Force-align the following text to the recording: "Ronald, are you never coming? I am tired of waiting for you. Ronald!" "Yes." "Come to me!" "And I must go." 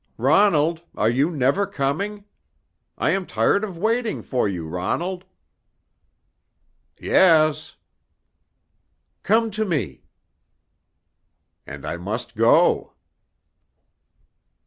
"Ronald, 0.17 0.81
are 0.95 1.11
you 1.11 1.29
never 1.29 1.67
coming? 1.67 2.25
I 2.97 3.11
am 3.11 3.27
tired 3.27 3.63
of 3.63 3.77
waiting 3.77 4.23
for 4.23 4.47
you. 4.47 4.67
Ronald!" 4.67 5.25
"Yes." 6.99 7.75
"Come 9.21 9.51
to 9.51 9.63
me!" 9.63 10.01
"And 11.67 11.85
I 11.85 11.97
must 11.97 12.33
go." 12.35 12.93